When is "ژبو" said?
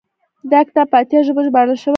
1.27-1.41